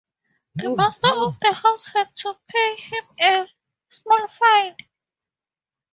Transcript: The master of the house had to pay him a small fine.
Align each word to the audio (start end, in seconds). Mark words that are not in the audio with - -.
The 0.55 0.75
master 0.75 1.11
of 1.13 1.37
the 1.37 1.53
house 1.53 1.85
had 1.89 2.09
to 2.15 2.33
pay 2.47 2.75
him 2.75 3.03
a 3.19 3.47
small 3.89 4.25
fine. 4.27 4.75